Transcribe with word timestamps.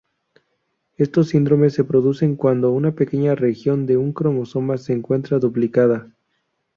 Estos 0.97 1.27
síndromes 1.29 1.73
se 1.73 1.83
producen 1.83 2.35
cuando 2.35 2.71
una 2.71 2.95
pequeña 2.95 3.35
región 3.35 3.85
de 3.85 3.97
un 3.97 4.13
cromosoma 4.13 4.79
se 4.79 4.93
encuentra 4.93 5.37
duplicada. 5.37 6.07